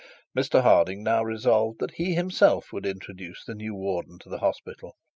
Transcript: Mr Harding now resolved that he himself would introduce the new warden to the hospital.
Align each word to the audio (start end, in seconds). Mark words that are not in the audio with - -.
Mr 0.35 0.63
Harding 0.63 1.03
now 1.03 1.23
resolved 1.23 1.77
that 1.77 1.91
he 1.97 2.15
himself 2.15 2.73
would 2.73 2.87
introduce 2.87 3.45
the 3.45 3.53
new 3.53 3.75
warden 3.75 4.17
to 4.17 4.29
the 4.29 4.39
hospital. 4.39 4.95